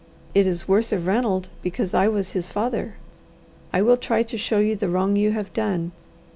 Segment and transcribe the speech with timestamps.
[0.33, 2.95] It is worse of Ranald because I was his father.
[3.71, 5.91] I will try to show you the wrong you have done.